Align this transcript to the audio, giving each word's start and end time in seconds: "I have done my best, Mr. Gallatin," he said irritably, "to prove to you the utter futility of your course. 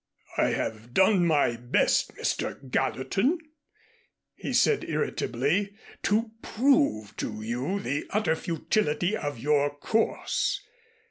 "I 0.35 0.47
have 0.47 0.95
done 0.95 1.27
my 1.27 1.55
best, 1.55 2.15
Mr. 2.15 2.71
Gallatin," 2.71 3.37
he 4.33 4.51
said 4.51 4.83
irritably, 4.83 5.75
"to 6.01 6.31
prove 6.41 7.15
to 7.17 7.43
you 7.43 7.79
the 7.79 8.07
utter 8.09 8.35
futility 8.35 9.15
of 9.15 9.37
your 9.37 9.69
course. 9.77 10.63